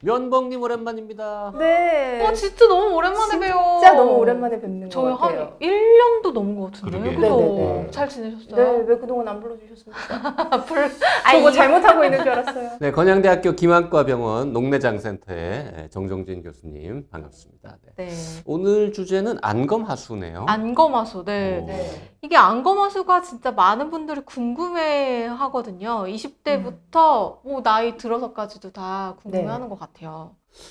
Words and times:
면봉님 0.00 0.62
오랜만입니다. 0.62 1.52
네. 1.58 2.24
어, 2.24 2.32
진짜 2.32 2.68
너무 2.68 2.94
오랜만에 2.94 3.38
뵈요. 3.40 3.78
진짜 3.80 3.94
너무 3.94 4.12
오랜만에 4.12 4.60
뵙는 4.60 4.90
저희 4.90 5.10
것 5.10 5.18
같아요. 5.18 5.40
한 5.40 5.58
1년도 5.58 6.32
넘은 6.32 6.60
것 6.60 6.72
같은데. 6.72 6.98
그러게. 6.98 7.16
그죠? 7.16 7.36
네네네. 7.36 7.90
잘 7.90 8.08
네, 8.08 8.14
지내셨어요? 8.14 8.84
왜 8.86 8.98
그동안 8.98 9.26
안 9.26 9.40
불러주셨습니까? 9.40 10.62
불... 10.66 10.88
저거 11.32 11.50
잘못하고 11.50 12.04
있는 12.04 12.20
줄 12.20 12.28
알았어요. 12.30 12.70
네, 12.78 12.92
건양대학교 12.92 13.52
김한과병원 13.52 14.52
녹내장센터의 14.52 15.88
정정진 15.90 16.42
교수님 16.42 17.08
반갑습니다. 17.10 17.78
네. 17.96 18.06
네. 18.06 18.14
오늘 18.44 18.92
주제는 18.92 19.38
안검하수네요. 19.42 20.44
안검하수. 20.46 21.24
네. 21.24 21.66
어. 21.68 22.18
이게 22.22 22.36
안검하수가 22.36 23.22
진짜 23.22 23.50
많은 23.50 23.90
분들이 23.90 24.20
궁금해 24.20 25.26
하거든요. 25.26 26.04
20대부터 26.04 27.38
뭐 27.44 27.62
나이 27.64 27.96
들어서까지도 27.96 28.70
다 28.70 29.16
궁금해 29.22 29.42
네. 29.42 29.48
하는 29.48 29.68
것 29.68 29.76
같아요. 29.78 29.87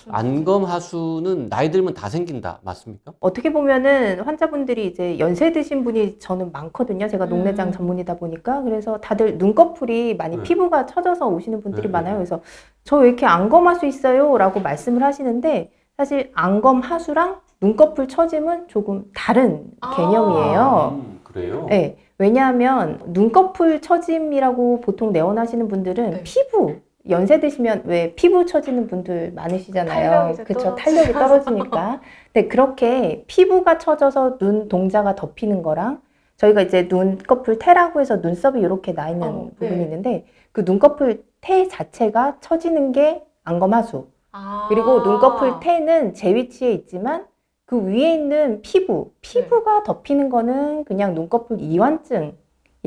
안검하수는 0.09 1.49
나이 1.49 1.71
들면 1.71 1.93
다 1.93 2.09
생긴다. 2.09 2.59
맞습니까? 2.63 3.13
어떻게 3.19 3.51
보면은 3.53 4.21
환자분들이 4.21 4.85
이제 4.87 5.17
연세 5.19 5.51
드신 5.51 5.83
분이 5.83 6.19
저는 6.19 6.51
많거든요. 6.51 7.07
제가 7.07 7.25
음. 7.25 7.29
녹내장 7.29 7.71
전문이다 7.71 8.15
보니까. 8.17 8.61
그래서 8.63 8.99
다들 8.99 9.37
눈꺼풀이 9.37 10.15
많이 10.15 10.37
네. 10.37 10.43
피부가 10.43 10.85
처져서 10.85 11.27
오시는 11.27 11.61
분들이 11.61 11.87
네, 11.87 11.91
많아요. 11.91 12.13
네. 12.13 12.17
그래서 12.17 12.41
저 12.83 12.97
왜 12.97 13.07
이렇게 13.09 13.25
안검할 13.25 13.75
수 13.75 13.85
있어요? 13.85 14.37
라고 14.37 14.59
말씀을 14.59 15.03
하시는데 15.03 15.71
사실 15.97 16.31
안검 16.35 16.79
하수랑 16.81 17.39
눈꺼풀 17.61 18.07
처짐은 18.07 18.67
조금 18.67 19.05
다른 19.15 19.65
아. 19.81 19.95
개념이에요. 19.95 20.91
음, 21.01 21.19
그래요? 21.23 21.65
네. 21.69 21.97
왜냐하면 22.19 22.99
눈꺼풀 23.07 23.81
처짐이라고 23.81 24.81
보통 24.81 25.11
내원하시는 25.11 25.67
분들은 25.67 26.09
네. 26.09 26.23
피부 26.23 26.75
연세 27.09 27.39
드시면 27.39 27.83
왜 27.85 28.13
피부 28.15 28.45
처지는 28.45 28.87
분들 28.87 29.33
많으시잖아요. 29.33 30.35
그쵸 30.43 30.59
떨어지죠. 30.59 30.75
탄력이 30.75 31.13
떨어지니까. 31.13 32.01
근데 32.33 32.47
그렇게 32.47 33.23
피부가 33.27 33.77
처져서 33.77 34.37
눈 34.37 34.67
동자가 34.67 35.15
덮이는 35.15 35.61
거랑 35.61 36.01
저희가 36.37 36.61
이제 36.61 36.87
눈꺼풀 36.89 37.59
태라고 37.59 37.99
해서 37.99 38.17
눈썹이 38.17 38.61
이렇게 38.61 38.93
나 38.93 39.09
있는 39.09 39.27
어, 39.27 39.49
부분이 39.57 39.77
네. 39.77 39.83
있는데 39.83 40.25
그 40.51 40.61
눈꺼풀 40.65 41.23
태 41.41 41.67
자체가 41.67 42.37
처지는 42.41 42.91
게 42.91 43.23
안검하수. 43.43 44.07
아. 44.31 44.67
그리고 44.69 45.01
눈꺼풀 45.01 45.59
태는 45.59 46.13
제 46.13 46.33
위치에 46.33 46.71
있지만 46.73 47.25
그 47.65 47.83
위에 47.83 48.13
있는 48.13 48.61
피부, 48.61 49.11
피부가 49.21 49.83
덮이는 49.83 50.29
거는 50.29 50.85
그냥 50.85 51.13
눈꺼풀 51.13 51.59
이완증 51.59 52.37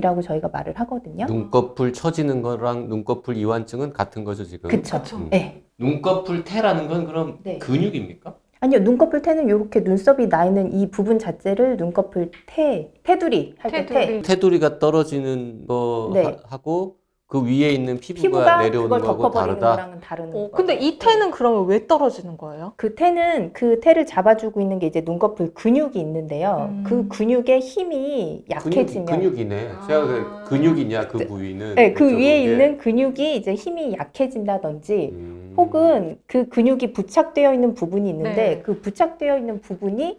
이라고 0.00 0.22
저희가 0.22 0.48
말을 0.48 0.72
하거든요. 0.80 1.26
눈꺼풀 1.26 1.92
처지는 1.92 2.40
거랑 2.40 2.88
눈꺼풀 2.88 3.36
이완증은 3.36 3.92
같은 3.92 4.24
거죠, 4.24 4.44
지금? 4.44 4.70
그쵸. 4.70 4.98
그쵸. 5.02 5.16
음. 5.18 5.28
네. 5.30 5.62
눈꺼풀 5.78 6.44
태라는 6.44 6.88
건 6.88 7.04
그럼 7.06 7.38
네. 7.42 7.58
근육입니까? 7.58 8.34
아니요, 8.62 8.80
눈꺼풀 8.80 9.22
태는 9.22 9.46
이렇게 9.48 9.80
눈썹이 9.80 10.28
나 10.28 10.44
있는 10.46 10.72
이 10.72 10.90
부분 10.90 11.18
자체를 11.18 11.76
눈꺼풀 11.78 12.30
태, 12.46 12.92
테두리 13.02 13.54
할 13.58 13.70
때 13.70 13.86
태. 13.86 13.94
테두리. 14.06 14.22
테두리가 14.22 14.78
떨어지는 14.78 15.66
네. 16.14 16.22
거하고 16.22 16.96
그 17.30 17.44
위에 17.46 17.70
있는 17.70 18.00
피부가, 18.00 18.22
피부가 18.22 18.56
내려오는 18.60 18.88
그걸 18.88 19.00
거하고 19.02 19.22
덮어버리는 19.22 19.60
다르다. 19.60 19.76
거랑은 19.76 20.00
다른 20.00 20.30
어, 20.30 20.50
거. 20.50 20.50
근데 20.50 20.74
이 20.74 20.98
태는 20.98 21.30
그러면 21.30 21.66
왜 21.66 21.86
떨어지는 21.86 22.36
거예요? 22.36 22.72
그 22.74 22.96
태는 22.96 23.52
그 23.52 23.78
태를 23.78 24.04
잡아주고 24.04 24.60
있는 24.60 24.80
게 24.80 24.88
이제 24.88 25.02
눈꺼풀 25.06 25.54
근육이 25.54 25.92
있는데요. 25.94 26.68
음. 26.72 26.84
그 26.84 27.06
근육의 27.06 27.60
힘이 27.60 28.44
약해지면 28.50 29.06
근육, 29.06 29.38
이네 29.38 29.68
아. 29.68 29.86
제가 29.86 30.06
그 30.06 30.44
근육이냐 30.48 31.06
그 31.06 31.18
부위는 31.18 31.76
네, 31.76 31.92
그 31.92 32.04
위에 32.04 32.40
이게, 32.40 32.42
있는 32.42 32.78
근육이 32.78 33.36
이제 33.36 33.54
힘이 33.54 33.92
약해진다든지 33.92 35.10
음. 35.12 35.54
혹은 35.56 36.18
그 36.26 36.48
근육이 36.48 36.92
부착되어 36.92 37.54
있는 37.54 37.74
부분이 37.74 38.10
있는데 38.10 38.34
네. 38.34 38.62
그 38.62 38.80
부착되어 38.80 39.38
있는 39.38 39.60
부분이 39.60 40.18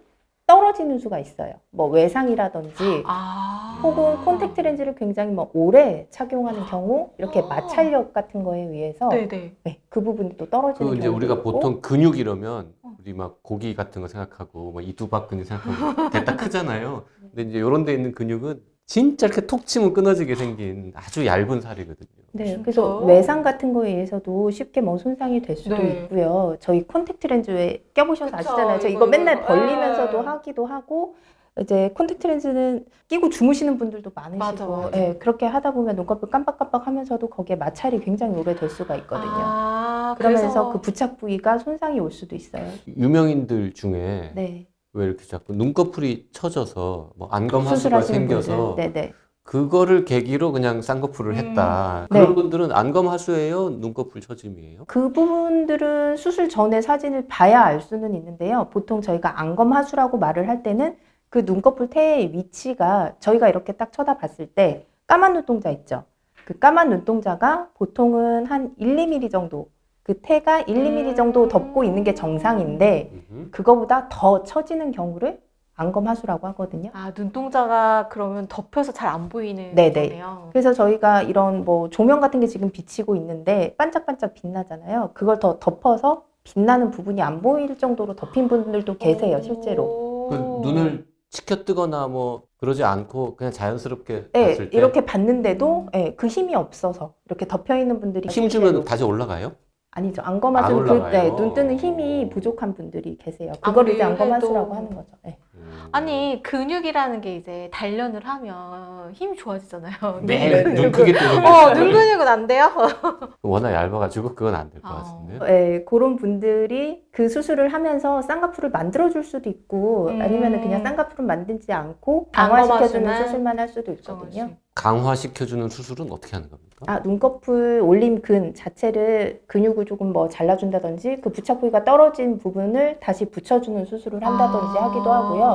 떨어지는 0.52 1.00
수가 1.00 1.18
있어요. 1.20 1.54
뭐 1.70 1.88
외상이라든지 1.88 3.04
아. 3.06 3.80
혹은 3.82 4.18
콘택트 4.26 4.60
렌즈를 4.60 4.96
굉장히 4.96 5.32
뭐 5.32 5.50
오래 5.54 6.08
착용하는 6.10 6.66
경우 6.66 7.12
이렇게 7.18 7.40
아. 7.40 7.46
마찰력 7.46 8.12
같은 8.12 8.44
거에 8.44 8.62
의해서 8.62 9.08
네네. 9.08 9.56
네, 9.64 9.80
그 9.88 10.02
부분이 10.04 10.36
또 10.36 10.50
떨어지는 10.50 10.92
그 10.92 10.98
이제 10.98 11.08
우리가 11.08 11.36
있고. 11.36 11.54
보통 11.54 11.80
근육 11.80 12.20
이러면 12.20 12.74
어. 12.84 12.98
우리 13.00 13.14
막 13.14 13.42
고기 13.44 13.74
같은 13.76 14.02
거 14.02 14.10
생각하고 14.10 14.74
막 14.74 14.86
이두박근육 14.86 15.46
생각하고 15.46 16.10
됐다 16.12 16.36
크잖아요. 16.36 17.06
근데 17.34 17.44
이제 17.50 17.58
이런 17.60 17.86
데 17.86 17.94
있는 17.94 18.12
근육은 18.12 18.62
진짜 18.92 19.28
이렇게 19.28 19.48
톡 19.48 19.66
치면 19.66 19.94
끊어지게 19.94 20.36
생긴 20.36 20.92
아주 20.94 21.26
얇은 21.26 21.62
살이거든요. 21.62 22.10
네? 22.34 22.60
그래서 22.62 22.98
외상 22.98 23.42
같은 23.42 23.72
거에 23.72 23.90
의해서도 23.90 24.52
쉽게 24.52 24.82
뭐 24.82 24.98
손상이 24.98 25.42
될 25.42 25.56
수도 25.56 25.78
네. 25.78 25.92
있고요. 26.04 26.58
저희 26.60 26.86
콘택트 26.86 27.28
렌즈에 27.28 27.86
껴보셔서 27.94 28.36
그쵸, 28.36 28.50
아시잖아요. 28.50 28.80
저 28.80 28.90
이거, 28.90 28.98
이거 28.98 29.08
맨날 29.08 29.38
이거. 29.38 29.46
벌리면서도 29.48 30.20
네. 30.20 30.28
하기도 30.28 30.66
하고 30.66 31.16
이제 31.62 31.92
콘택트 31.96 32.28
렌즈는 32.28 32.86
끼고 33.08 33.30
주무시는 33.30 33.78
분들도 33.78 34.12
많으시고 34.14 34.40
맞아, 34.40 34.68
맞아. 34.68 34.98
예, 34.98 35.14
그렇게 35.20 35.46
하다 35.46 35.72
보면 35.72 35.96
눈꺼풀 35.96 36.30
깜빡깜빡 36.30 36.86
하면서도 36.86 37.30
거기에 37.30 37.56
마찰이 37.56 38.02
굉장히 38.02 38.38
오래 38.38 38.54
될 38.56 38.70
수가 38.70 38.98
있거든요. 38.98 39.32
아, 39.32 40.16
그러면서 40.18 40.44
그래서 40.44 40.72
그 40.74 40.82
부착 40.82 41.18
부위가 41.18 41.60
손상이 41.60 41.98
올 42.02 42.12
수도 42.12 42.36
있어요. 42.36 42.70
유명인들 42.98 43.72
중에 43.72 44.34
네. 44.36 44.68
왜 44.94 45.06
이렇게 45.06 45.26
자꾸 45.26 45.54
눈꺼풀이 45.54 46.28
처져서 46.32 47.12
뭐 47.16 47.28
안검하수가 47.32 48.02
생겨서. 48.02 48.76
네, 48.78 48.92
네. 48.92 49.14
그거를 49.44 50.06
계기로 50.06 50.52
그냥 50.52 50.82
쌍꺼풀을 50.82 51.34
음. 51.34 51.38
했다. 51.38 52.08
네. 52.12 52.20
그런 52.20 52.36
분들은 52.36 52.72
안검하수예요, 52.72 53.72
눈꺼풀 53.72 54.22
처짐이에요? 54.22 54.86
그 54.88 55.12
부분들은 55.12 56.18
수술 56.18 56.48
전에 56.48 56.82
사진을 56.82 57.28
봐야 57.28 57.62
알 57.62 57.82
수는 57.82 58.14
있는데요. 58.16 58.70
보통 58.70 59.02
저희가 59.02 59.40
안검하수라고 59.40 60.18
말을 60.20 60.48
할 60.48 60.62
때는 60.62 60.96
그 61.30 61.40
눈꺼풀 61.46 61.90
태의 61.90 62.34
위치가 62.34 63.16
저희가 63.20 63.50
이렇게 63.50 63.74
딱 63.74 63.92
쳐다봤을 63.94 64.48
때 64.54 64.86
까만 65.08 65.34
눈동자 65.34 65.72
있죠. 65.72 66.04
그 66.46 66.60
까만 66.60 66.90
눈동자가 66.90 67.70
보통은 67.76 68.46
한 68.46 68.74
1, 68.78 68.96
2mm 68.96 69.32
정도 69.32 69.70
그 70.04 70.20
태가 70.22 70.62
1, 70.62 70.76
2mm 70.76 71.16
정도 71.16 71.48
덮고 71.48 71.84
있는 71.84 72.04
게 72.04 72.14
정상인데. 72.14 73.12
그거보다 73.52 74.08
더 74.10 74.44
처지는 74.44 74.92
경우를 74.92 75.42
안검하수라고 75.76 76.48
하거든요. 76.50 76.90
아 76.94 77.12
눈동자가 77.18 78.08
그러면 78.10 78.48
덮여서 78.48 78.92
잘 78.94 79.10
안 79.10 79.30
보이는 79.30 79.74
네네. 79.76 80.10
거네요. 80.10 80.50
그래서 80.52 80.74
저희가 80.74 81.24
이런 81.24 81.66
뭐 81.66 81.90
조명 81.90 82.20
같은 82.22 82.40
게 82.40 82.48
지금 82.48 82.70
비치고 82.72 83.16
있는데 83.18 83.76
반짝반짝 83.78 84.34
빛나잖아요. 84.34 85.12
그걸 85.14 85.40
더 85.40 85.60
덮어서 85.60 86.24
빛나는 86.44 86.92
부분이 86.92 87.22
안 87.22 87.42
보일 87.42 87.78
정도로 87.78 88.16
덮인 88.16 88.48
분들도 88.48 88.98
계세요, 88.98 89.42
실제로. 89.42 90.28
그 90.30 90.36
눈을 90.62 91.06
치켜 91.30 91.64
뜨거나 91.64 92.08
뭐 92.08 92.44
그러지 92.58 92.84
않고 92.84 93.36
그냥 93.36 93.52
자연스럽게 93.52 94.30
네, 94.34 94.48
봤을 94.50 94.70
때 94.70 94.78
이렇게 94.78 95.06
봤는데도 95.06 95.88
네, 95.94 96.16
그 96.16 96.28
힘이 96.28 96.56
없어서 96.56 97.14
이렇게 97.26 97.48
덮여 97.48 97.78
있는 97.78 98.00
분들이 98.00 98.28
힘 98.30 98.50
주면 98.50 98.68
실제로 98.68 98.84
다시 98.84 99.04
올라가요? 99.04 99.54
아니죠. 99.92 100.22
안 100.22 100.36
안검하수는 100.36 100.86
그. 100.86 101.08
네, 101.10 101.36
눈 101.36 101.54
뜨는 101.54 101.78
힘이 101.78 102.30
부족한 102.30 102.74
분들이 102.74 103.18
계세요. 103.18 103.52
그걸 103.62 103.90
이제 103.90 104.02
안검하수라고. 104.04 104.74
하는 104.74 104.96
거죠. 104.96 105.10
네. 105.24 105.38
음. 105.62 105.90
아니 105.92 106.42
근육이라는 106.44 107.22
게 107.22 107.36
이제 107.36 107.70
단련을 107.74 108.26
하면 108.26 109.12
힘이 109.14 109.38
좋아지잖아요. 109.38 110.22
매일 110.24 110.64
눈 110.64 110.74
눈. 110.76 110.92
크게 110.92 111.14
뜨는 111.14 111.46
어, 111.46 111.74
눈 111.74 111.92
근육은 111.92 112.28
안 112.28 112.48
돼요? 112.48 112.70
워낙 113.42 113.74
얇아가지고 113.74 114.36
그건 114.36 114.56
안 114.56 114.70
될것 114.70 114.92
아. 114.92 114.96
같은데요. 114.96 115.40
네, 115.46 115.84
그런 115.86 116.16
분들이 116.16 117.04
그 117.12 117.30
수술을 117.30 117.74
하면서 117.74 118.22
쌍꺼풀을 118.22 118.70
만들어줄 118.72 119.24
수도 119.24 119.50
있고 119.50 120.08
음. 120.10 120.22
아니면 120.22 120.62
그냥 120.62 120.84
쌍꺼풀을 120.84 121.26
만들지 121.26 121.72
않고 121.74 122.30
강화시켜주는 122.32 123.26
수술만 123.26 123.60
할 123.60 123.68
수도 123.68 123.92
있거든요. 123.94 124.52
강화시켜주는 124.76 125.68
수술은 125.70 126.12
어떻게 126.12 126.36
하는 126.36 126.50
겁니까? 126.50 126.72
아, 126.88 127.00
눈꺼풀 127.00 127.82
올림근 127.84 128.56
자체를 128.56 129.42
근육을 129.48 129.86
조금 129.86 130.12
뭐 130.14 130.30
잘라준다든지 130.30 131.20
그 131.22 131.30
부착 131.32 131.60
부위가 131.60 131.84
떨어진 131.84 132.40
부분을 132.40 132.98
다시 133.02 133.26
붙여주는 133.26 133.86
수술을 133.86 134.26
한다든지 134.26 134.80
아. 134.80 134.86
하기도 134.86 135.12
하고요. 135.12 135.51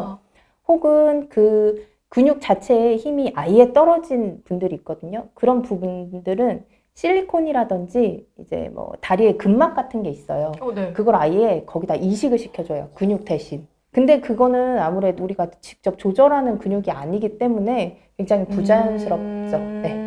혹은 0.69 1.29
그 1.29 1.87
근육 2.09 2.41
자체의 2.41 2.97
힘이 2.97 3.33
아예 3.35 3.73
떨어진 3.73 4.43
분들이 4.45 4.75
있거든요. 4.77 5.29
그런 5.35 5.63
부분들은 5.63 6.65
실리콘이라든지 6.95 8.27
이제 8.39 8.71
뭐 8.73 8.93
다리에 9.01 9.37
근막 9.37 9.75
같은 9.75 10.03
게 10.03 10.11
있어요. 10.11 10.53
어, 10.61 10.73
네. 10.73 10.93
그걸 10.93 11.15
아예 11.17 11.63
거기다 11.67 11.95
이식을 11.95 12.39
시켜줘요. 12.39 12.89
근육 12.95 13.25
대신. 13.25 13.67
근데 13.93 14.21
그거는 14.21 14.79
아무래도 14.79 15.25
우리가 15.25 15.49
직접 15.61 15.99
조절하는 15.99 16.59
근육이 16.59 16.91
아니기 16.91 17.39
때문에 17.39 17.99
굉장히 18.17 18.47
부자연스럽죠. 18.47 19.59
네. 19.83 20.06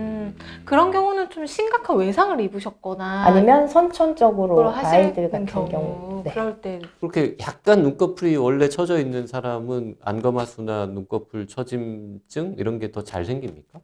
음, 0.59 0.65
그런 0.65 0.91
경우는 0.91 1.29
좀 1.29 1.45
심각한 1.45 1.97
외상을 1.97 2.39
입으셨거나 2.41 3.23
아니면 3.25 3.67
선천적으로 3.67 4.69
아이들 4.69 5.29
같은 5.29 5.45
경우, 5.45 5.67
경우. 5.69 6.21
네. 6.23 6.31
그럴 6.31 6.61
때 6.61 6.79
그렇게 6.99 7.35
약간 7.41 7.81
눈꺼풀이 7.83 8.35
원래 8.37 8.69
처져 8.69 8.99
있는 8.99 9.25
사람은 9.27 9.95
안검하수나 10.01 10.87
눈꺼풀 10.87 11.47
처짐증 11.47 12.55
이런 12.57 12.79
게 12.79 12.91
더 12.91 13.03
잘 13.03 13.25
생깁니까? 13.25 13.79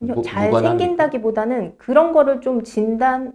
무- 0.00 0.22
잘? 0.22 0.52
생긴다기보다는 0.52 1.76
그런 1.78 2.12
거를 2.12 2.40
좀 2.40 2.62
진단의 2.62 3.32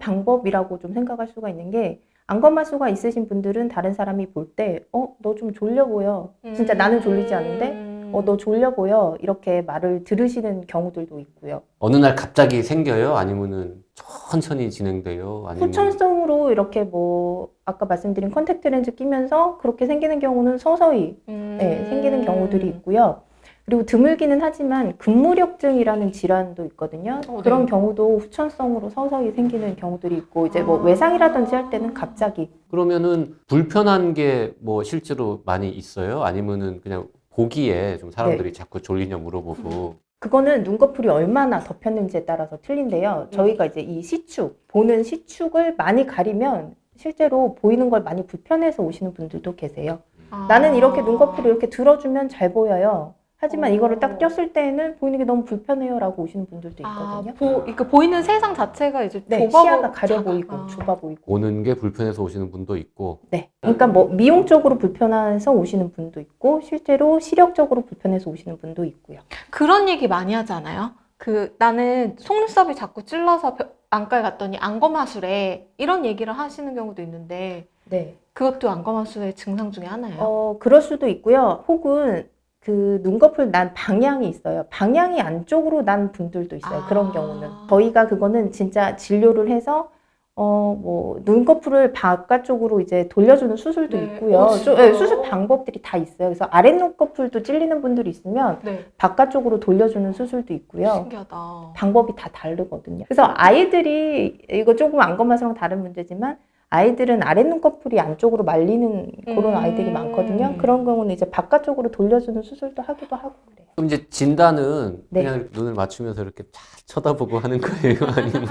방법이라고 0.00 0.78
좀 0.78 0.92
생각할 0.92 1.28
수가 1.28 1.48
있는 1.48 1.70
게 1.70 2.00
안검하수가 2.26 2.88
있으신 2.90 3.26
분들은 3.28 3.68
다른 3.68 3.92
사람이 3.94 4.26
볼 4.32 4.46
때, 4.54 4.84
어, 4.92 5.14
너 5.20 5.34
좀 5.34 5.52
졸려 5.52 5.86
보여. 5.86 6.32
진짜 6.54 6.72
나는 6.72 7.02
졸리지 7.02 7.34
않은데, 7.34 7.72
음. 7.72 7.91
어, 8.12 8.24
너 8.24 8.36
졸려 8.36 8.74
보여. 8.74 9.16
이렇게 9.20 9.62
말을 9.62 10.04
들으시는 10.04 10.66
경우들도 10.66 11.18
있고요. 11.20 11.62
어느 11.78 11.96
날 11.96 12.14
갑자기 12.14 12.62
생겨요? 12.62 13.16
아니면은 13.16 13.82
천천히 13.94 14.70
진행돼요? 14.70 15.44
아니면 15.48 15.68
후천성으로 15.68 16.50
이렇게 16.50 16.82
뭐, 16.84 17.50
아까 17.64 17.86
말씀드린 17.86 18.30
컨택트 18.30 18.68
렌즈 18.68 18.94
끼면서 18.94 19.58
그렇게 19.58 19.86
생기는 19.86 20.18
경우는 20.18 20.58
서서히 20.58 21.16
음. 21.28 21.56
네, 21.60 21.84
생기는 21.86 22.24
경우들이 22.24 22.66
있고요. 22.68 23.22
그리고 23.64 23.84
드물기는 23.86 24.40
하지만 24.42 24.96
근무력증이라는 24.98 26.10
질환도 26.10 26.64
있거든요. 26.66 27.20
어, 27.28 27.36
네. 27.36 27.42
그런 27.42 27.66
경우도 27.66 28.18
후천성으로 28.18 28.90
서서히 28.90 29.30
생기는 29.32 29.76
경우들이 29.76 30.16
있고 30.16 30.46
이제 30.48 30.62
뭐 30.62 30.80
아. 30.80 30.82
외상이라든지 30.82 31.54
할 31.54 31.70
때는 31.70 31.94
갑자기 31.94 32.50
그러면은 32.70 33.36
불편한 33.46 34.14
게 34.14 34.54
뭐 34.60 34.82
실제로 34.82 35.42
많이 35.44 35.68
있어요? 35.70 36.22
아니면은 36.22 36.80
그냥 36.82 37.06
보기에 37.34 37.98
좀 37.98 38.10
사람들이 38.10 38.52
네. 38.52 38.52
자꾸 38.52 38.80
졸리냐 38.80 39.16
물어보고 39.18 39.96
그거는 40.18 40.62
눈꺼풀이 40.62 41.08
얼마나 41.08 41.58
덮였는지에 41.58 42.24
따라서 42.24 42.58
틀린데요. 42.62 43.28
저희가 43.32 43.66
이제 43.66 43.80
이 43.80 44.02
시축 44.02 44.68
보는 44.68 45.02
시축을 45.02 45.74
많이 45.76 46.06
가리면 46.06 46.76
실제로 46.96 47.56
보이는 47.56 47.90
걸 47.90 48.02
많이 48.02 48.24
불편해서 48.24 48.84
오시는 48.84 49.14
분들도 49.14 49.56
계세요. 49.56 50.00
아. 50.30 50.46
나는 50.48 50.76
이렇게 50.76 51.02
눈꺼풀을 51.02 51.50
이렇게 51.50 51.68
들어주면 51.68 52.28
잘 52.28 52.52
보여요. 52.52 53.14
하지만 53.42 53.72
오. 53.72 53.74
이거를 53.74 53.98
딱 53.98 54.18
꼈을 54.18 54.52
때는 54.52 54.96
보이는 54.98 55.18
게 55.18 55.24
너무 55.24 55.44
불편해요라고 55.44 56.22
오시는 56.22 56.46
분들도 56.46 56.86
아, 56.86 57.20
있거든요. 57.22 57.34
보, 57.34 57.60
그러니까 57.62 57.88
보이는 57.88 58.22
세상 58.22 58.54
자체가 58.54 59.02
이제 59.02 59.20
네, 59.26 59.48
좁아 59.50 59.62
시야가 59.62 59.88
보- 59.88 59.92
가려 59.92 60.16
작아. 60.18 60.30
보이고 60.30 60.56
아. 60.56 60.66
좁아 60.68 60.94
보이고. 60.94 61.20
오는 61.26 61.64
게 61.64 61.74
불편해서 61.74 62.22
오시는 62.22 62.52
분도 62.52 62.76
있고 62.76 63.18
네. 63.30 63.50
그러니까 63.60 63.88
뭐 63.88 64.06
미용적으로 64.08 64.78
불편해서 64.78 65.50
오시는 65.50 65.90
분도 65.90 66.20
있고 66.20 66.60
실제로 66.62 67.18
시력적으로 67.18 67.82
불편해서 67.84 68.30
오시는 68.30 68.58
분도 68.58 68.84
있고요. 68.84 69.18
그런 69.50 69.88
얘기 69.88 70.06
많이 70.06 70.34
하잖아요. 70.34 70.92
그 71.16 71.56
나는 71.58 72.14
속눈썹이 72.20 72.76
자꾸 72.76 73.04
찔러서 73.04 73.56
벼- 73.56 73.66
안과에 73.90 74.22
갔더니 74.22 74.56
안검하수래 74.58 75.66
이런 75.78 76.04
얘기를 76.04 76.32
하시는 76.32 76.74
경우도 76.76 77.02
있는데 77.02 77.66
네. 77.86 78.16
그것도 78.34 78.70
안검하수의 78.70 79.34
증상 79.34 79.72
중에 79.72 79.84
하나예요. 79.86 80.16
어, 80.20 80.56
그럴 80.60 80.80
수도 80.80 81.08
있고요. 81.08 81.64
혹은 81.66 82.28
그 82.64 83.00
눈꺼풀 83.02 83.50
난 83.50 83.74
방향이 83.74 84.28
있어요. 84.28 84.64
방향이 84.70 85.20
안쪽으로 85.20 85.82
난 85.82 86.12
분들도 86.12 86.56
있어요. 86.56 86.80
아. 86.82 86.86
그런 86.86 87.12
경우는. 87.12 87.48
저희가 87.68 88.06
그거는 88.06 88.52
진짜 88.52 88.96
진료를 88.96 89.48
해서 89.50 89.90
어, 90.34 90.78
뭐, 90.80 91.20
눈꺼풀을 91.26 91.92
바깥쪽으로 91.92 92.80
이제 92.80 93.06
돌려주는 93.08 93.54
수술도 93.54 93.98
네. 93.98 94.04
있고요. 94.04 94.38
오, 94.38 94.48
좀, 94.48 94.58
진짜요? 94.76 94.86
예, 94.88 94.92
수술 94.94 95.20
방법들이 95.20 95.82
다 95.82 95.98
있어요. 95.98 96.28
그래서 96.28 96.46
아랫 96.46 96.74
눈꺼풀도 96.76 97.42
찔리는 97.42 97.82
분들이 97.82 98.08
있으면 98.08 98.58
네, 98.62 98.86
바깥쪽으로 98.96 99.60
돌려주는 99.60 100.10
수술도 100.14 100.54
있고요. 100.54 100.90
신기하다. 100.94 101.72
방법이 101.74 102.14
다 102.16 102.30
다르거든요. 102.32 103.04
그래서 103.06 103.30
아이들이 103.34 104.38
이거 104.50 104.74
조금 104.74 105.00
안검하수랑 105.00 105.52
다른 105.52 105.80
문제지만 105.80 106.38
아이들은 106.76 107.22
아랫 107.22 107.46
눈꺼풀이 107.48 108.00
안쪽으로 108.00 108.44
말리는 108.44 109.12
그런 109.26 109.44
음. 109.52 109.56
아이들이 109.56 109.90
많거든요. 109.90 110.54
그런 110.56 110.86
경우는 110.86 111.14
이제 111.14 111.28
바깥쪽으로 111.28 111.90
돌려주는 111.90 112.40
수술도 112.42 112.80
하기도 112.80 113.14
하고 113.14 113.34
그래요. 113.50 113.66
그럼 113.76 113.86
이제 113.88 114.06
진단은 114.08 115.02
네. 115.10 115.22
그냥 115.22 115.48
눈을 115.52 115.74
맞추면서 115.74 116.22
이렇게 116.22 116.44
쫙 116.50 116.62
쳐다보고 116.86 117.40
하는 117.40 117.58
거예요? 117.60 117.96
아니면 118.16 118.46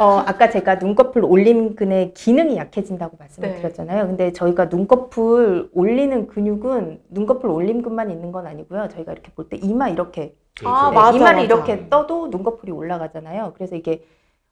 어, 0.00 0.22
아까 0.26 0.48
제가 0.48 0.76
눈꺼풀 0.76 1.22
올림근의 1.26 2.14
기능이 2.14 2.56
약해진다고 2.56 3.18
말씀을 3.18 3.50
네. 3.50 3.56
드렸잖아요. 3.56 4.06
근데 4.06 4.32
저희가 4.32 4.66
눈꺼풀 4.66 5.68
올리는 5.74 6.26
근육은 6.28 7.02
눈꺼풀 7.10 7.50
올림근만 7.50 8.10
있는 8.10 8.32
건 8.32 8.46
아니고요. 8.46 8.88
저희가 8.88 9.12
이렇게 9.12 9.30
볼 9.32 9.50
때 9.50 9.58
이마 9.58 9.90
이렇게 9.90 10.34
아, 10.64 10.88
네, 10.88 10.94
맞아, 10.94 11.16
이마를 11.18 11.36
맞아. 11.36 11.44
이렇게 11.44 11.88
떠도 11.90 12.28
눈꺼풀이 12.28 12.72
올라가잖아요. 12.72 13.52
그래서 13.54 13.76
이게 13.76 14.02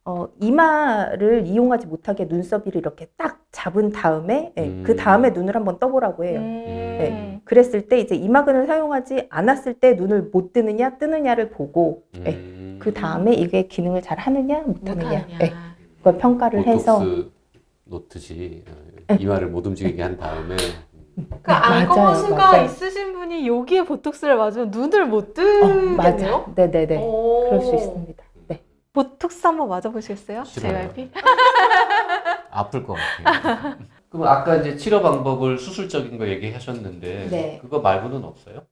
어, 0.07 0.29
이마를 0.39 1.47
이용하지 1.47 1.87
못하게 1.87 2.27
눈썹이를 2.27 2.77
이렇게 2.77 3.07
딱 3.17 3.43
잡은 3.51 3.91
다음에 3.91 4.53
예, 4.59 4.63
음. 4.63 4.83
그 4.85 4.97
다음에 4.97 5.31
눈을 5.31 5.55
한번 5.57 5.79
떠보라고 5.79 6.25
해요. 6.25 6.41
음. 6.41 6.65
네. 6.67 7.41
그랬을 7.45 7.89
때 7.89 7.99
이제 7.99 8.15
이마근을 8.15 8.67
사용하지 8.67 9.29
않았을 9.31 9.75
때 9.75 9.95
눈을 9.95 10.31
못 10.33 10.53
뜨느냐 10.53 10.99
뜨느냐를 10.99 11.49
보고 11.51 12.05
예, 12.27 12.31
음, 12.33 12.77
그 12.81 12.93
다음에 12.93 13.33
이게 13.33 13.67
기능을 13.67 14.03
잘 14.03 14.19
하느냐 14.19 14.61
못하느냐. 14.67 15.27
예, 15.41 15.53
그걸 15.99 16.19
평가를 16.19 16.67
해서 16.67 16.99
보톡스 16.99 17.31
놓듯이 17.85 18.63
어, 19.09 19.15
이마를 19.19 19.49
못 19.49 19.67
움직이게 19.67 20.03
한 20.03 20.19
다음에 20.19 20.57
그 21.17 21.51
맞아요, 21.51 21.81
안검하수가 21.83 22.37
맞아요. 22.37 22.65
있으신 22.65 23.13
분이 23.15 23.47
여기에 23.47 23.85
보톡스를 23.85 24.37
맞으면 24.37 24.71
눈을 24.71 25.07
못 25.07 25.31
어, 25.31 25.35
뜨겠네요. 25.35 25.97
맞아. 25.97 26.45
네네네. 26.55 26.99
오. 26.99 27.45
그럴 27.49 27.61
수 27.63 27.75
있습니다. 27.75 28.24
네. 28.95 29.03
보톡스 29.03 29.47
한번 29.47 29.69
맞아보시겠어요? 29.69 30.45
싫어요. 30.45 30.73
JYP? 30.95 31.11
아플 32.51 32.85
것 32.85 32.95
같아요. 32.95 33.77
그럼 34.09 34.29
아까 34.29 34.57
이제 34.57 34.77
치료 34.77 35.03
방법을 35.03 35.59
수술적인 35.59 36.17
거 36.19 36.29
얘기하셨는데 36.29 37.29
네. 37.31 37.59
그거 37.61 37.81
말고는 37.81 38.23
없어요? 38.25 38.63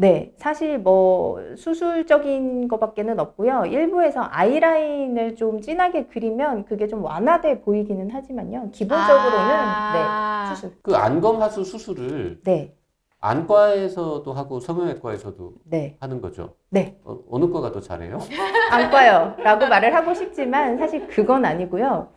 네, 0.00 0.32
사실 0.36 0.78
뭐 0.78 1.40
수술적인 1.56 2.68
것밖에는 2.68 3.18
없고요. 3.18 3.64
일부에서 3.66 4.28
아이라인을 4.30 5.34
좀 5.34 5.60
진하게 5.60 6.06
그리면 6.06 6.64
그게 6.64 6.86
좀 6.86 7.04
완화돼 7.04 7.62
보이기는 7.62 8.08
하지만요. 8.10 8.70
기본적으로는 8.70 9.50
아. 9.50 10.44
네, 10.48 10.54
수술. 10.54 10.72
그 10.82 10.94
안검하수 10.94 11.64
수술을 11.64 12.40
네, 12.44 12.77
안과에서도 13.20 14.32
하고 14.32 14.60
성형외과에서도 14.60 15.52
네, 15.64 15.96
하는 16.00 16.20
거죠. 16.20 16.54
네. 16.70 16.98
어, 17.04 17.18
어느 17.30 17.50
과가 17.50 17.72
더 17.72 17.80
잘해요? 17.80 18.18
안과요라고 18.70 19.66
말을 19.66 19.94
하고 19.94 20.14
싶지만 20.14 20.78
사실 20.78 21.06
그건 21.08 21.44
아니고요. 21.44 22.08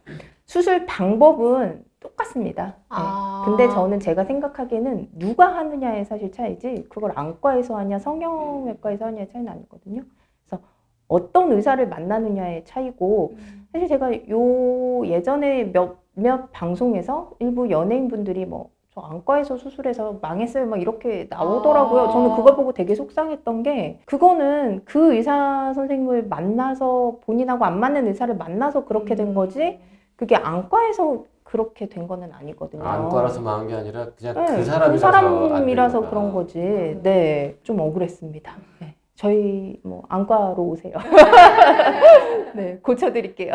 수술 0.46 0.86
방법은 0.86 1.84
똑같습니다. 2.00 2.66
네. 2.66 2.74
아. 2.90 3.44
근데 3.46 3.68
저는 3.70 4.00
제가 4.00 4.26
생각하기에는 4.26 5.10
누가 5.14 5.56
하느냐의 5.56 6.06
사실 6.06 6.32
차이지 6.32 6.86
그걸 6.90 7.12
안과에서 7.16 7.78
하냐 7.78 7.98
성형외과에서 7.98 9.06
하냐의 9.06 9.30
차이는 9.30 9.52
아니거든요. 9.52 10.04
그래서 10.46 10.64
어떤 11.08 11.52
의사를 11.52 11.88
만나느냐의 11.88 12.66
차이고 12.66 13.34
음. 13.38 13.68
사실 13.72 13.88
제가 13.88 14.12
요 14.30 15.06
예전에 15.08 15.72
몇몇 15.72 16.52
방송에서 16.52 17.32
일부 17.40 17.72
연예인분들이 17.72 18.46
뭐 18.46 18.70
저 18.94 19.00
안과에서 19.02 19.56
수술해서 19.58 20.20
망했어요 20.22 20.66
막 20.66 20.82
이렇게 20.82 21.26
나오더라고요. 21.30 22.02
아. 22.02 22.12
저는 22.12 22.36
그걸 22.36 22.56
보고 22.58 22.74
되게 22.74 22.94
속상했던 22.94 23.64
게 23.64 24.00
그거는 24.06 24.82
그 24.84 25.14
의사 25.14 25.72
선생님을 25.74 26.28
만나서 26.28 27.20
본인하고 27.26 27.64
안 27.64 27.80
맞는 27.80 28.08
의사를 28.08 28.36
만나서 28.36 28.84
그렇게 28.86 29.16
된 29.16 29.34
거지 29.34 29.80
그게 30.18 30.36
안과에서 30.36 31.24
그렇게 31.44 31.88
된 31.88 32.08
거는 32.08 32.32
아니거든요. 32.34 32.84
안과라서 32.84 33.42
망한 33.42 33.68
게 33.68 33.74
아니라 33.76 34.08
그냥 34.18 34.36
네, 34.36 34.56
그 34.58 34.64
사람이라서, 34.64 34.98
사람이라서 35.12 35.98
안 35.98 36.02
되는 36.04 36.10
그런. 36.10 36.34
거지. 36.34 36.60
네, 37.04 37.58
좀 37.64 37.80
억울했습니다. 37.80 38.56
네. 38.80 38.96
저희 39.16 39.80
뭐 39.84 40.04
안과로 40.10 40.64
오세요. 40.64 40.94
네, 42.56 42.78
고쳐드릴게요. 42.82 43.54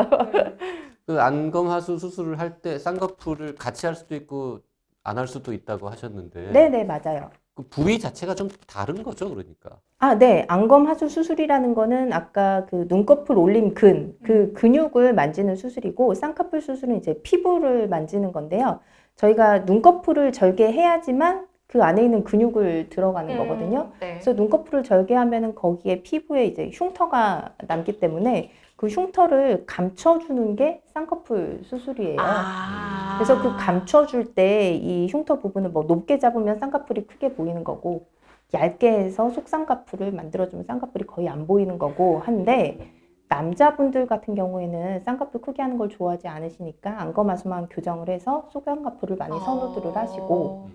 그 1.06 1.20
안검하수 1.20 1.98
수술을 1.98 2.38
할 2.38 2.60
때 2.60 2.78
쌍꺼풀을 2.78 3.54
같이 3.54 3.86
할 3.86 3.94
수도 3.94 4.14
있고 4.14 4.58
안 5.06 5.18
할 5.18 5.26
수도 5.28 5.52
있다고 5.52 5.88
하셨는데 5.88 6.50
네, 6.52 6.68
네, 6.68 6.84
맞아요. 6.84 7.30
그 7.54 7.62
부위 7.70 7.98
자체가 7.98 8.34
좀 8.34 8.48
다른 8.66 9.02
거죠, 9.02 9.28
그러니까. 9.30 9.80
아, 9.98 10.14
네. 10.18 10.44
안검 10.48 10.86
하수 10.88 11.08
수술이라는 11.08 11.75
거는 11.75 12.12
아까 12.12 12.66
그 12.66 12.84
눈꺼풀 12.88 13.38
올림 13.38 13.72
근, 13.75 14.14
그 14.22 14.52
근육을 14.52 15.14
만지는 15.14 15.56
수술이고 15.56 16.14
쌍꺼풀 16.14 16.60
수술은 16.60 16.96
이제 16.98 17.20
피부를 17.22 17.88
만지는 17.88 18.32
건데요. 18.32 18.80
저희가 19.14 19.60
눈꺼풀을 19.60 20.32
절개해야지만 20.32 21.45
그 21.66 21.82
안에 21.82 22.04
있는 22.04 22.23
근육을 22.25 22.88
들어가는 22.90 23.32
음, 23.35 23.38
거거든요. 23.38 23.90
네. 24.00 24.12
그래서 24.14 24.32
눈꺼풀을 24.35 24.82
절개하면은 24.85 25.54
거기에 25.54 26.02
피부에 26.02 26.46
이제 26.46 26.70
흉터가 26.73 27.54
남기 27.66 27.99
때문에 27.99 28.52
그 28.76 28.88
흉터를 28.88 29.64
감춰주는 29.66 30.54
게 30.56 30.82
쌍꺼풀 30.88 31.61
수술이에요. 31.64 32.18
아. 32.20 33.16
그래서 33.16 33.42
그 33.42 33.56
감춰줄 33.56 34.35
때 34.35 34.76
이 34.76 35.08
흉터 35.11 35.38
부분을 35.38 35.70
뭐 35.70 35.85
높게 35.85 36.18
잡으면 36.18 36.58
쌍꺼풀이 36.58 37.06
크게 37.06 37.35
보이는 37.35 37.64
거고 37.64 38.06
얇게 38.54 38.88
해서 38.90 39.30
속쌍꺼풀을 39.30 40.12
만들어주면 40.12 40.64
쌍꺼풀이 40.66 41.06
거의 41.06 41.28
안 41.28 41.46
보이는 41.46 41.78
거고 41.78 42.20
한데 42.20 42.92
남자분들 43.28 44.06
같은 44.06 44.35
경우에는 44.37 45.00
쌍꺼풀 45.00 45.40
크게 45.40 45.62
하는 45.62 45.78
걸 45.78 45.88
좋아하지 45.88 46.28
않으시니까 46.28 47.00
안검하수만 47.00 47.68
교정을 47.68 48.08
해서 48.08 48.49
속쌍꺼풀을 48.52 49.16
많이 49.16 49.38
선호들을 49.40 49.96
하시고 49.96 50.68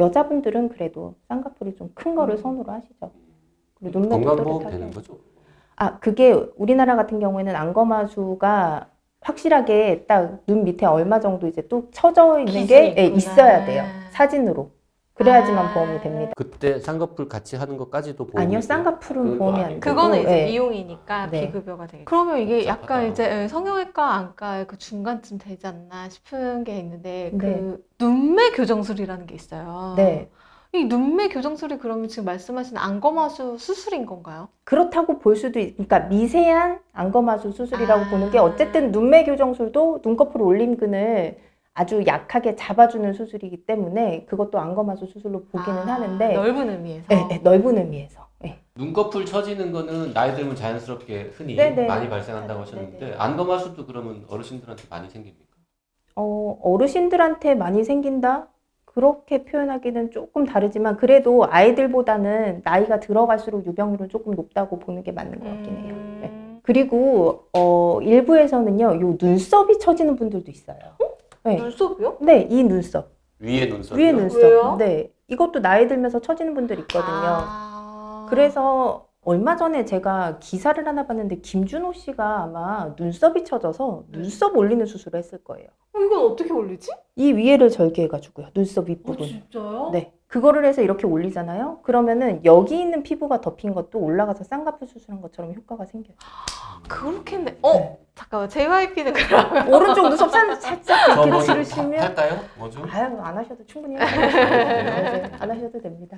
여자분들은 0.00 0.68
그래도 0.70 1.14
쌍꺼풀이 1.28 1.74
좀 1.76 1.90
큰 1.94 2.14
거를 2.14 2.34
음. 2.34 2.38
선호를 2.38 2.72
하시죠. 2.74 3.10
그리고 3.74 4.00
눈매도 4.00 4.24
건강보험. 4.26 4.70
되는 4.70 4.90
거죠? 4.90 5.18
아, 5.76 5.98
그게 5.98 6.32
우리나라 6.56 6.96
같은 6.96 7.18
경우에는 7.20 7.54
안검하수가 7.54 8.88
확실하게 9.20 10.04
딱 10.06 10.40
눈 10.46 10.64
밑에 10.64 10.86
얼마 10.86 11.20
정도 11.20 11.46
이제 11.46 11.66
또 11.68 11.88
쳐져 11.90 12.38
있는 12.40 12.66
게 12.66 12.94
예. 12.96 13.06
있어야 13.06 13.64
돼요. 13.64 13.84
사진으로. 14.10 14.70
그래야지만 15.18 15.66
아. 15.66 15.74
보험이 15.74 16.00
됩니다. 16.00 16.32
그때 16.36 16.78
쌍꺼풀 16.78 17.28
같이 17.28 17.56
하는 17.56 17.76
것까지도 17.76 18.24
보험이 18.26 18.46
아니요, 18.46 18.60
돼요? 18.60 18.66
쌍꺼풀은 18.66 19.38
보험이 19.38 19.58
안 19.58 19.64
아니고. 19.66 19.80
되고. 19.80 19.94
그거는 19.96 20.20
이제 20.20 20.42
예. 20.42 20.44
미용이니까 20.46 21.26
네. 21.30 21.46
비급여가 21.46 21.86
되겠죠. 21.88 22.04
그러면 22.04 22.38
이게 22.38 22.66
약간 22.66 23.06
복잡하다. 23.06 23.06
이제 23.08 23.42
예, 23.42 23.48
성형외과 23.48 24.14
안과의 24.14 24.66
그 24.68 24.78
중간쯤 24.78 25.38
되지 25.38 25.66
않나 25.66 26.08
싶은 26.08 26.62
게 26.64 26.78
있는데 26.78 27.30
네. 27.34 27.38
그 27.38 27.84
눈매 28.00 28.50
교정술이라는 28.50 29.26
게 29.26 29.34
있어요. 29.34 29.94
네. 29.96 30.30
이 30.72 30.84
눈매 30.84 31.28
교정술이 31.28 31.78
그러면 31.78 32.08
지금 32.08 32.26
말씀하신 32.26 32.76
안검하수 32.76 33.56
수술인 33.58 34.04
건가요? 34.06 34.48
그렇다고 34.64 35.18
볼 35.18 35.34
수도 35.34 35.58
있, 35.58 35.72
그러니까 35.72 36.00
미세한 36.00 36.80
안검하수 36.92 37.52
수술이라고 37.52 38.04
아. 38.04 38.10
보는 38.10 38.30
게 38.30 38.38
어쨌든 38.38 38.92
눈매 38.92 39.24
교정술도 39.24 40.02
눈꺼풀 40.04 40.42
올림근을 40.42 41.38
아주 41.78 42.02
약하게 42.08 42.56
잡아주는 42.56 43.12
수술이기 43.12 43.64
때문에 43.64 44.24
그것도 44.24 44.58
안검하수 44.58 45.06
수술로 45.06 45.44
보기는 45.44 45.88
아, 45.88 45.94
하는데 45.94 46.32
넓은 46.34 46.70
의미에서. 46.70 47.06
예, 47.12 47.28
예, 47.30 47.38
넓은 47.38 47.78
의미에서. 47.78 48.26
예. 48.46 48.58
눈꺼풀 48.74 49.24
처지는 49.24 49.70
거는 49.70 50.12
나이 50.12 50.34
들면 50.34 50.56
자연스럽게 50.56 51.30
흔히 51.34 51.54
네네. 51.54 51.86
많이 51.86 52.08
발생한다고 52.08 52.64
네네. 52.64 52.80
하셨는데 52.80 53.14
안검하수도 53.16 53.86
그러면 53.86 54.24
어르신들한테 54.28 54.84
많이 54.90 55.08
생깁니까? 55.08 55.46
어, 56.16 56.58
어르신들한테 56.62 57.54
많이 57.54 57.84
생긴다? 57.84 58.48
그렇게 58.84 59.44
표현하기는 59.44 60.10
조금 60.10 60.44
다르지만 60.44 60.96
그래도 60.96 61.46
아이들보다는 61.48 62.62
나이가 62.64 62.98
들어갈수록 62.98 63.64
유병률은 63.66 64.08
조금 64.08 64.34
높다고 64.34 64.80
보는 64.80 65.04
게 65.04 65.12
맞는 65.12 65.38
것 65.38 65.44
같긴 65.44 65.76
해요. 65.76 65.94
네. 66.22 66.28
음, 66.28 66.60
그리고 66.64 67.44
어, 67.52 68.00
일부에서는요, 68.02 69.00
요 69.00 69.16
눈썹이 69.20 69.78
처지는 69.78 70.16
분들도 70.16 70.50
있어요. 70.50 70.97
네, 71.56 71.62
눈썹이요? 71.62 72.18
네, 72.20 72.46
이 72.50 72.62
눈썹, 72.62 73.16
위에 73.38 73.68
눈썹 73.68 73.96
위에 73.98 74.12
눈썹, 74.12 74.42
왜요? 74.42 74.76
네, 74.78 75.12
이것도 75.28 75.60
나이 75.60 75.86
들면서 75.88 76.20
처지는 76.20 76.54
분들 76.54 76.78
있거든요. 76.80 77.06
아. 77.12 78.26
그래서 78.30 79.08
얼마 79.22 79.56
전에 79.56 79.84
제가 79.84 80.38
기사를 80.38 80.86
하나 80.86 81.06
봤는데 81.06 81.40
김준호 81.40 81.92
씨가 81.92 82.44
아마 82.44 82.94
눈썹이 82.98 83.44
처져서 83.44 84.04
눈썹 84.10 84.56
올리는 84.56 84.84
수술을 84.86 85.18
했을 85.18 85.42
거예요. 85.44 85.68
어, 85.92 85.98
이건 86.00 86.32
어떻게 86.32 86.52
올리지? 86.52 86.90
이 87.18 87.32
위에를 87.32 87.68
절개해가지고요, 87.68 88.50
눈썹 88.54 88.84
어, 88.84 88.86
윗부분. 88.86 89.26
진짜요? 89.26 89.90
네. 89.92 90.12
그거를 90.28 90.64
해서 90.64 90.82
이렇게 90.82 91.04
올리잖아요. 91.04 91.80
그러면은 91.82 92.44
여기 92.44 92.78
있는 92.78 93.02
피부가 93.02 93.40
덮인 93.40 93.74
것도 93.74 93.98
올라가서 93.98 94.44
쌍꺼풀 94.44 94.86
수술한 94.86 95.20
것처럼 95.20 95.52
효과가 95.54 95.86
생겨요. 95.86 96.14
그렇게 96.86 97.36
했네. 97.36 97.58
어? 97.62 97.72
네. 97.72 97.98
잠깐만. 98.14 98.48
JYP는 98.48 99.12
그러면 99.14 99.68
오른쪽 99.68 100.08
눈썹 100.08 100.30
살, 100.30 100.54
살짝 100.56 101.06
저 101.06 101.12
이렇게 101.14 101.30
뭐 101.30 101.42
지르시면 101.42 101.98
할까요? 102.00 102.40
뭐죠? 102.56 102.84
아유 102.88 103.18
안 103.20 103.36
하셔도 103.36 103.64
충분히 103.66 103.96
네, 103.96 104.02
안 105.40 105.50
하셔도 105.50 105.80
됩니다. 105.80 106.16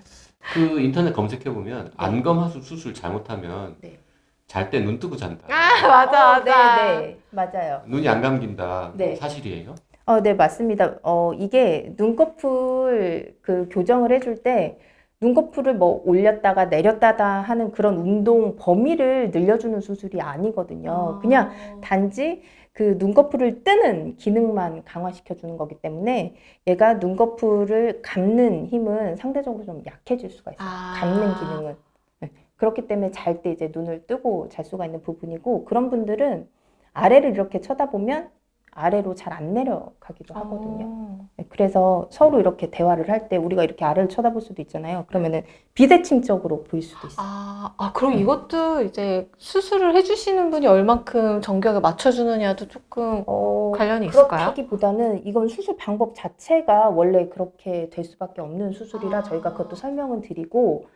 그 0.52 0.80
인터넷 0.80 1.12
검색해 1.14 1.44
보면 1.44 1.92
안검하수 1.96 2.60
수술 2.60 2.92
잘못하면 2.92 3.76
네. 3.80 3.98
잘때 4.46 4.80
눈 4.80 4.98
뜨고 4.98 5.16
잔다. 5.16 5.46
아, 5.48 5.86
맞아, 5.86 6.30
어, 6.30 6.32
맞아. 6.40 6.76
네, 6.98 6.98
네, 7.00 7.20
맞아요. 7.30 7.82
눈이 7.86 8.06
안 8.08 8.20
감긴다. 8.20 8.92
네. 8.96 9.16
사실이에요? 9.16 9.74
어, 10.10 10.20
네, 10.22 10.34
맞습니다. 10.34 10.98
어, 11.04 11.32
이게 11.34 11.94
눈꺼풀 11.96 13.36
그 13.42 13.68
교정을 13.70 14.10
해줄 14.10 14.42
때 14.42 14.76
눈꺼풀을 15.20 15.74
뭐 15.76 16.02
올렸다가 16.04 16.64
내렸다가 16.64 17.42
하는 17.42 17.70
그런 17.70 17.96
운동 17.96 18.56
범위를 18.56 19.30
늘려주는 19.30 19.80
수술이 19.80 20.20
아니거든요. 20.20 21.20
그냥 21.20 21.52
단지 21.80 22.42
그 22.72 22.96
눈꺼풀을 22.98 23.62
뜨는 23.62 24.16
기능만 24.16 24.84
강화시켜 24.84 25.34
주는 25.36 25.56
거기 25.56 25.76
때문에 25.80 26.34
얘가 26.66 26.94
눈꺼풀을 26.94 28.02
감는 28.02 28.66
힘은 28.66 29.14
상대적으로 29.16 29.64
좀 29.64 29.82
약해질 29.86 30.30
수가 30.30 30.52
있어요. 30.52 30.68
아. 30.68 30.94
감는 30.98 31.34
기능은. 31.34 31.76
네. 32.20 32.30
그렇기 32.56 32.88
때문에 32.88 33.12
잘 33.12 33.42
때 33.42 33.52
이제 33.52 33.70
눈을 33.72 34.06
뜨고 34.08 34.48
잘 34.48 34.64
수가 34.64 34.86
있는 34.86 35.02
부분이고 35.02 35.66
그런 35.66 35.88
분들은 35.88 36.48
아래를 36.94 37.30
이렇게 37.30 37.60
쳐다보면 37.60 38.28
아래로 38.72 39.14
잘 39.14 39.32
안 39.32 39.54
내려가기도 39.54 40.34
하거든요. 40.34 40.84
어. 40.86 41.26
네, 41.36 41.46
그래서 41.48 42.06
서로 42.10 42.40
이렇게 42.40 42.70
대화를 42.70 43.08
할 43.08 43.28
때 43.28 43.36
우리가 43.36 43.62
이렇게 43.64 43.84
아래를 43.84 44.08
쳐다볼 44.08 44.40
수도 44.42 44.60
있잖아요. 44.62 45.04
그러면은 45.08 45.42
비대칭적으로 45.74 46.64
보일 46.64 46.82
수도 46.82 47.06
있어요. 47.06 47.16
아, 47.26 47.74
아, 47.78 47.92
그럼 47.92 48.14
네. 48.16 48.20
이것도 48.22 48.82
이제 48.82 49.30
수술을 49.38 49.94
해주시는 49.96 50.50
분이 50.50 50.66
얼만큼 50.66 51.40
정교하게 51.42 51.80
맞춰주느냐도 51.80 52.68
조금 52.68 53.22
어, 53.26 53.72
관련이 53.76 54.06
있을까요? 54.06 54.52
그렇다기보다는 54.52 55.26
이건 55.26 55.48
수술 55.48 55.76
방법 55.76 56.14
자체가 56.14 56.88
원래 56.90 57.28
그렇게 57.28 57.88
될 57.90 58.04
수밖에 58.04 58.40
없는 58.40 58.72
수술이라 58.72 59.18
아. 59.18 59.22
저희가 59.22 59.52
그것도 59.52 59.76
설명은 59.76 60.22
드리고 60.22 60.86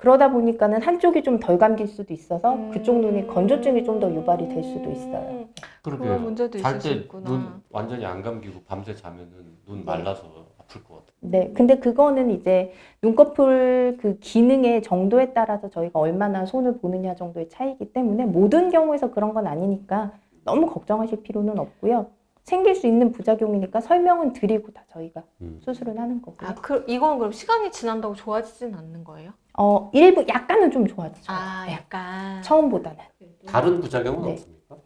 그러다 0.00 0.30
보니까는 0.30 0.80
한쪽이 0.82 1.22
좀 1.22 1.40
덜 1.40 1.58
감길 1.58 1.86
수도 1.86 2.12
있어서 2.14 2.56
그쪽 2.72 2.98
눈이 3.00 3.26
건조증이 3.26 3.84
좀 3.84 4.00
더 4.00 4.10
유발이 4.12 4.48
될 4.48 4.62
수도 4.64 4.90
있어요. 4.90 5.28
음, 5.30 5.46
그러게요. 5.82 6.08
그런 6.08 6.22
문제도 6.24 6.56
있을 6.58 6.70
수잘때 6.80 7.00
있구나. 7.02 7.28
눈 7.30 7.62
완전히 7.70 8.06
안 8.06 8.22
감기고 8.22 8.62
밤새 8.66 8.94
자면은 8.94 9.28
눈 9.66 9.84
말라서 9.84 10.22
아플 10.58 10.82
것 10.84 10.94
같아. 10.94 11.12
네, 11.20 11.52
근데 11.54 11.78
그거는 11.78 12.30
이제 12.30 12.72
눈꺼풀 13.02 13.98
그 14.00 14.18
기능의 14.20 14.82
정도에 14.82 15.32
따라서 15.34 15.68
저희가 15.68 15.98
얼마나 15.98 16.46
손을 16.46 16.78
보느냐 16.78 17.14
정도의 17.14 17.50
차이기 17.50 17.92
때문에 17.92 18.24
모든 18.24 18.70
경우에서 18.70 19.10
그런 19.10 19.34
건 19.34 19.46
아니니까 19.46 20.12
너무 20.44 20.66
걱정하실 20.66 21.22
필요는 21.22 21.58
없고요. 21.58 22.06
생길 22.44 22.74
수 22.74 22.86
있는 22.86 23.12
부작용이니까 23.12 23.80
설명은 23.82 24.32
드리고 24.32 24.72
다 24.72 24.82
저희가 24.88 25.22
음. 25.42 25.60
수술은 25.62 25.98
하는 25.98 26.22
거고요. 26.22 26.48
아, 26.48 26.54
그, 26.54 26.84
이건 26.88 27.18
그럼 27.18 27.32
시간이 27.32 27.70
지난다고 27.70 28.14
좋아지진 28.14 28.74
않는 28.74 29.04
거예요? 29.04 29.32
어, 29.62 29.90
일부 29.92 30.24
약간은 30.26 30.70
좀 30.70 30.86
좋아지죠. 30.86 31.30
아, 31.30 31.66
네, 31.66 31.74
약간. 31.74 32.40
처음보다는. 32.42 32.98
다른 33.46 33.78
부작용은 33.80 34.22
네. 34.24 34.32
없습니까? 34.32 34.76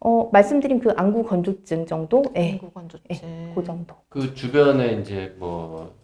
어, 0.00 0.28
말씀드린 0.30 0.78
그 0.78 0.90
안구 0.94 1.24
건조증 1.24 1.86
정도? 1.86 2.22
네, 2.34 2.60
건조증. 2.74 3.54
그 3.54 3.64
정도. 3.64 3.94
그 4.10 4.34
주변에 4.34 4.92
이제 5.00 5.34
뭐 5.38 5.94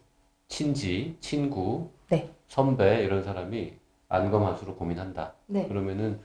친지, 0.48 1.18
친구, 1.20 1.90
네. 2.08 2.30
선배 2.48 3.02
이런 3.04 3.22
사람이 3.22 3.74
안검하수로 4.08 4.76
고민한다. 4.76 5.34
네. 5.46 5.68
그러면은 5.68 6.18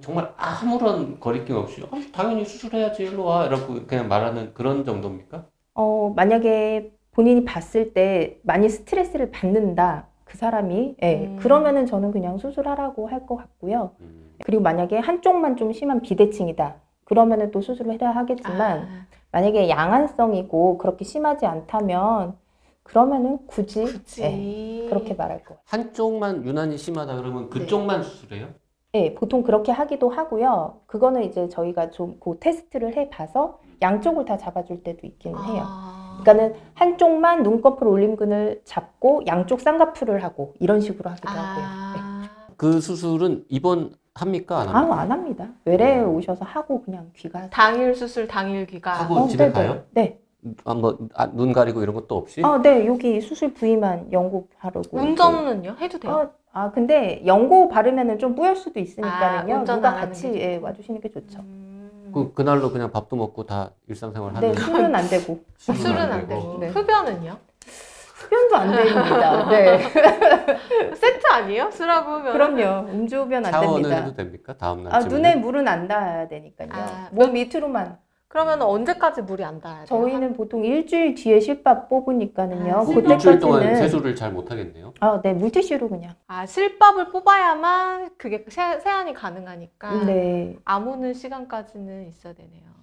정말 0.00 0.34
아무런 0.36 1.20
거리낌 1.20 1.54
없이 1.54 1.80
어, 1.80 1.88
당연히 2.12 2.44
수술해야지 2.44 3.04
일로 3.04 3.24
와 3.24 3.46
이러고 3.46 3.86
그냥 3.86 4.08
말하는 4.08 4.52
그런 4.52 4.84
정도입니까? 4.84 5.46
어, 5.74 6.12
만약에 6.16 6.90
본인이 7.12 7.44
봤을 7.44 7.92
때 7.92 8.40
많이 8.42 8.68
스트레스를 8.68 9.30
받는다. 9.30 10.08
그 10.26 10.36
사람이, 10.36 10.96
예, 11.02 11.26
음. 11.26 11.36
그러면은 11.38 11.86
저는 11.86 12.10
그냥 12.10 12.36
수술하라고 12.38 13.08
할 13.08 13.26
것 13.26 13.36
같고요. 13.36 13.92
음. 14.00 14.34
그리고 14.44 14.62
만약에 14.62 14.98
한쪽만 14.98 15.56
좀 15.56 15.72
심한 15.72 16.02
비대칭이다. 16.02 16.74
그러면은 17.04 17.50
또 17.52 17.62
수술을 17.62 17.98
해야 18.00 18.10
하겠지만, 18.10 18.78
아, 18.80 19.06
만약에 19.32 19.68
양한성이고 19.68 20.78
그렇게 20.78 21.04
심하지 21.04 21.46
않다면, 21.46 22.34
그러면은 22.82 23.38
굳이, 23.46 23.84
굳이. 23.84 24.22
예, 24.22 24.88
그렇게 24.88 25.14
말할 25.14 25.38
것 25.44 25.56
같아요. 25.56 25.60
한쪽만 25.66 26.44
유난히 26.44 26.76
심하다 26.76 27.16
그러면 27.16 27.48
그쪽만 27.48 28.02
수술해요? 28.02 28.48
예, 28.94 29.14
보통 29.14 29.42
그렇게 29.42 29.72
하기도 29.72 30.08
하고요. 30.10 30.80
그거는 30.86 31.22
이제 31.24 31.48
저희가 31.48 31.90
좀 31.90 32.18
그 32.20 32.38
테스트를 32.40 32.96
해봐서 32.96 33.60
양쪽을 33.82 34.24
다 34.24 34.36
잡아줄 34.36 34.82
때도 34.82 35.06
있기는 35.06 35.36
해요. 35.44 35.64
아. 36.18 36.22
그러니까는 36.22 36.54
한쪽만 36.74 37.42
눈꺼풀 37.42 37.86
올림근을 37.88 38.62
잡고 38.64 39.22
양쪽 39.26 39.60
쌍꺼풀을 39.60 40.22
하고 40.22 40.54
이런 40.60 40.80
식으로 40.80 41.10
하기도 41.10 41.28
하고요. 41.28 41.64
네. 41.64 42.00
아. 42.02 42.22
그 42.56 42.80
수술은 42.80 43.44
입원 43.48 43.92
합니까 44.14 44.60
안 44.60 44.68
합니까? 44.68 44.96
아, 44.96 45.00
안 45.00 45.12
합니다. 45.12 45.48
외래에 45.64 46.00
오셔서 46.00 46.44
하고 46.44 46.82
그냥 46.82 47.10
귀가 47.14 47.50
당일 47.50 47.94
수술, 47.94 48.26
당일 48.26 48.66
귀가. 48.66 48.92
하고 48.94 49.28
집에 49.28 49.52
네네. 49.52 49.52
가요? 49.52 49.82
네. 49.90 50.18
아, 50.64 50.74
뭐, 50.74 50.96
아, 51.14 51.26
눈 51.32 51.52
가리고 51.52 51.82
이런 51.82 51.94
것도 51.94 52.16
없이? 52.16 52.40
아, 52.44 52.60
네. 52.62 52.86
여기 52.86 53.20
수술 53.20 53.52
부위만 53.52 54.12
연고 54.12 54.48
바르고. 54.58 54.96
운전은요? 54.96 55.76
해도 55.80 55.98
돼요? 55.98 56.12
어, 56.12 56.30
아, 56.52 56.70
근데 56.70 57.22
연고 57.26 57.68
바르면은 57.68 58.18
좀 58.18 58.34
뿌열 58.34 58.56
수도 58.56 58.80
있으니까는요. 58.80 59.54
아, 59.54 59.58
운전 59.58 59.76
누가 59.76 59.88
안 59.88 59.94
하는 59.96 60.08
같이 60.08 60.32
게 60.32 60.40
예. 60.40 60.56
와주시는 60.56 61.00
게 61.00 61.10
좋죠. 61.10 61.40
음. 61.40 61.65
그 62.16 62.32
그날로 62.32 62.72
그냥 62.72 62.90
밥도 62.90 63.14
먹고 63.14 63.44
다 63.44 63.72
일상생활 63.88 64.32
네, 64.32 64.48
하는 64.48 64.54
술은 64.54 64.94
안 64.94 65.06
되고 65.08 65.44
술은 65.58 65.98
안 65.98 66.26
되고 66.26 66.56
네. 66.58 66.68
흡연은요? 66.68 67.36
흡연도 68.14 68.56
안 68.56 68.72
됩니다. 68.74 69.48
네. 69.50 69.78
세트 70.96 71.26
아니에요? 71.30 71.70
술하고 71.70 72.12
흡연. 72.20 72.32
그럼요. 72.32 72.88
음주흡연 72.90 73.44
안 73.44 73.52
샤워는 73.52 73.82
됩니다. 73.82 73.96
해도 73.96 74.14
됩니까? 74.16 74.54
다음 74.56 74.84
날 74.84 74.94
아, 74.94 74.98
눈에 75.00 75.36
물은 75.36 75.68
안 75.68 75.86
닿아야 75.86 76.26
되니까요. 76.26 76.70
아, 76.72 77.08
몸 77.12 77.34
밑으로만. 77.34 77.98
그러면 78.36 78.60
언제까지 78.60 79.22
물이 79.22 79.42
안 79.42 79.62
닿아야 79.62 79.86
돼요? 79.86 79.86
저희는 79.86 80.34
보통 80.34 80.62
일주일 80.62 81.14
뒤에 81.14 81.40
실밥 81.40 81.88
뽑으니까는요. 81.88 82.70
아, 82.70 82.80
일주일 82.82 83.02
동안 83.38 83.60
그때까지는 83.60 83.76
세수를 83.76 84.14
잘 84.14 84.30
못하겠네요. 84.30 84.92
아, 85.00 85.22
네, 85.22 85.32
물티슈로 85.32 85.88
그냥. 85.88 86.12
아 86.26 86.44
실밥을 86.44 87.08
뽑아야만 87.12 88.10
그게 88.18 88.44
세, 88.48 88.78
세안이 88.78 89.14
가능하니까 89.14 90.04
네. 90.04 90.54
아무는 90.66 91.14
시간까지는 91.14 92.08
있어야 92.08 92.34
되네요. 92.34 92.75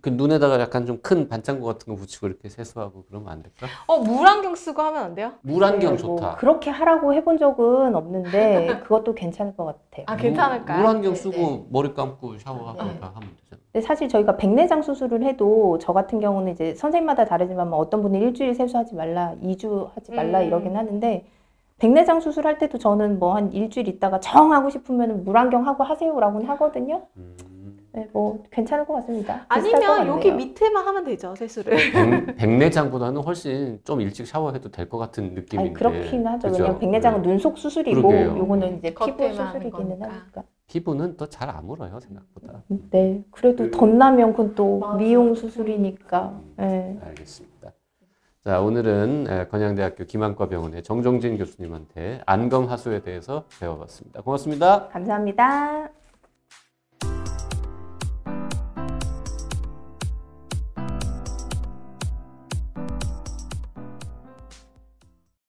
그 0.00 0.08
눈에다가 0.08 0.58
약간 0.58 0.86
좀 0.86 0.96
큰 1.02 1.28
반창고 1.28 1.66
같은 1.66 1.92
거 1.92 2.00
붙이고 2.00 2.26
이렇게 2.26 2.48
세수하고 2.48 3.04
그러면 3.08 3.28
안 3.28 3.42
될까? 3.42 3.66
어 3.86 3.98
물안경 3.98 4.54
쓰고 4.54 4.80
하면 4.80 5.02
안 5.04 5.14
돼요? 5.14 5.32
물안경 5.42 5.96
네, 5.96 6.02
뭐 6.02 6.16
좋다. 6.16 6.36
그렇게 6.36 6.70
하라고 6.70 7.12
해본 7.12 7.36
적은 7.38 7.94
없는데 7.94 8.80
그것도 8.84 9.14
괜찮을 9.14 9.54
것 9.54 9.66
같아요. 9.66 10.04
아 10.08 10.16
괜찮을까요? 10.16 10.78
물, 10.78 10.86
안경 10.86 11.12
네, 11.12 11.18
쓰고 11.18 11.36
네. 11.36 11.66
머리 11.70 11.92
감고 11.92 12.38
샤워하고 12.38 12.82
네. 12.84 12.98
다 13.00 13.12
하면 13.14 13.28
되잖아. 13.44 13.60
근데 13.72 13.86
사실 13.86 14.08
저희가 14.08 14.38
백내장 14.38 14.80
수술을 14.82 15.22
해도 15.24 15.76
저 15.78 15.92
같은 15.92 16.20
경우는 16.20 16.52
이제 16.52 16.74
선생님마다 16.74 17.26
다르지만 17.26 17.68
뭐 17.68 17.78
어떤 17.78 18.00
분은 18.00 18.18
일주일 18.20 18.54
세수하지 18.54 18.94
말라, 18.94 19.34
2주 19.42 19.90
하지 19.94 20.12
말라 20.12 20.40
음. 20.40 20.46
이러긴 20.46 20.74
하는데 20.76 21.26
백내장 21.78 22.20
수술할 22.20 22.56
때도 22.56 22.78
저는 22.78 23.18
뭐 23.18 23.34
한 23.34 23.52
일주일 23.52 23.86
있다가 23.88 24.20
정 24.20 24.52
하고 24.54 24.70
싶으면 24.70 25.24
물안경 25.24 25.66
하고 25.68 25.84
하세요라고는 25.84 26.48
하거든요. 26.48 27.02
음. 27.18 27.36
네, 27.96 28.06
뭐 28.12 28.42
괜찮을 28.50 28.84
것 28.84 28.92
같습니다. 28.96 29.46
비슷할 29.54 29.80
것 29.80 29.90
아니면 29.90 30.16
여기. 30.18 30.30
밑에만 30.30 30.86
하면 30.86 31.04
되죠 31.04 31.34
세수를. 31.34 31.74
백, 31.74 32.36
백내장보다는 32.36 33.22
훨씬 33.22 33.80
좀 33.84 34.02
일찍 34.02 34.26
샤워해도 34.26 34.70
될 34.70 34.86
것 34.90 34.98
같은 34.98 35.32
느낌인데. 35.32 35.58
아니, 35.58 35.72
그렇긴 35.72 36.26
하죠. 36.26 36.48
그죠? 36.48 36.62
왜냐면 36.62 36.78
백내장은 36.78 37.22
네. 37.22 37.28
눈속 37.28 37.56
수술이고. 37.56 38.12
요거는 38.38 38.78
이제 38.78 38.94
피부 38.94 39.32
수술이기는. 39.32 40.02
하니까. 40.02 40.42
피부는 40.66 41.16
또 41.16 41.26
잘 41.26 41.48
안 41.48 41.64
물어요 41.66 41.98
생각보다. 42.00 42.62
네, 42.90 43.24
그래도 43.30 43.70
덧나면 43.70 44.32
그건 44.32 44.54
또 44.54 44.78
맞아. 44.80 44.96
미용 44.98 45.34
수술이니까. 45.34 46.28
음. 46.34 46.54
네. 46.58 46.98
알겠습니다. 47.02 47.72
자 48.44 48.60
오늘은 48.60 49.26
에, 49.28 49.46
건양대학교 49.46 50.04
김한과병원의 50.04 50.82
정정진 50.82 51.38
교수님한테 51.38 52.20
안검 52.26 52.68
하수에 52.68 53.00
대해서 53.00 53.44
배워봤습니다. 53.58 54.20
고맙습니다. 54.22 54.88
감사합니다. 54.88 55.95